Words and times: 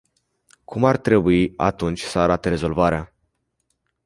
Cum 0.63 0.85
ar 0.85 0.97
trebui, 0.97 1.53
atunci, 1.57 2.01
să 2.01 2.19
arate 2.19 2.49
rezolvarea? 2.49 3.13